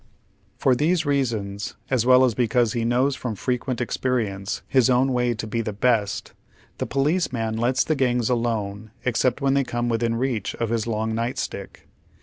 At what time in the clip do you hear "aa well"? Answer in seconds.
1.91-2.25